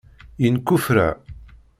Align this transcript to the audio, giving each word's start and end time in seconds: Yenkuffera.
Yenkuffera. 0.41 1.09